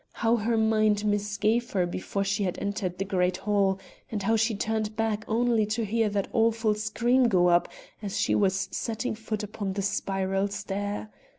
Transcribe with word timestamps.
How 0.13 0.35
her 0.37 0.57
mind 0.57 1.05
misgave 1.05 1.69
her 1.73 1.85
before 1.85 2.23
she 2.23 2.43
had 2.43 2.57
entered 2.57 2.97
the 2.97 3.05
great 3.05 3.37
hall, 3.37 3.77
and 4.09 4.23
how 4.23 4.35
she 4.35 4.55
turned 4.55 4.95
back 4.95 5.23
only 5.27 5.63
to 5.67 5.85
hear 5.85 6.09
that 6.09 6.27
awful 6.33 6.73
scream 6.73 7.27
go 7.27 7.49
up 7.49 7.69
as 8.01 8.19
she 8.19 8.33
was 8.33 8.67
setting 8.71 9.13
foot 9.13 9.43
upon 9.43 9.73
the 9.73 9.83
spiral 9.83 10.47
stair. 10.47 11.11